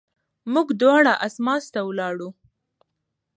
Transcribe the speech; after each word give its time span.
موږ 0.53 0.67
دواړه 0.81 1.13
اسماس 1.27 1.63
ته 1.73 1.79
ولاړو. 1.87 2.29